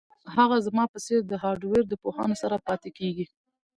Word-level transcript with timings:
دا 0.35 0.43
زما 0.67 0.83
په 0.93 0.97
څیر 1.05 1.21
د 1.27 1.33
هارډویر 1.43 1.83
پوهانو 2.03 2.35
سره 2.41 2.55
پاتې 2.67 2.89
کیږي 2.97 3.25